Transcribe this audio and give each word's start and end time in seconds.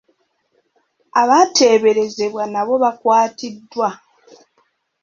Abateeberezebwa 1.21 2.43
nabo 2.53 2.73
baakwatiddwa. 2.83 3.89